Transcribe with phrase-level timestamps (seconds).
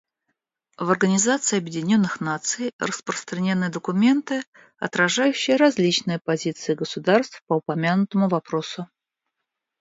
[0.79, 4.41] В Организации Объединенных Наций распространены документы,
[4.79, 8.89] отражающие различные позиции государств по упомянутому вопросу.